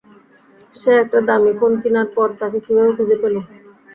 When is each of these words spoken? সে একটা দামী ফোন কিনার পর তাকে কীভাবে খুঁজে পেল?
সে 0.75 0.91
একটা 1.01 1.19
দামী 1.27 1.53
ফোন 1.59 1.71
কিনার 1.81 2.07
পর 2.15 2.27
তাকে 2.39 2.57
কীভাবে 2.65 2.91
খুঁজে 2.97 3.17
পেল? 3.21 3.35